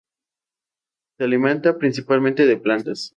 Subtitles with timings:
[1.19, 3.09] Se alimenta principalmente de plantas.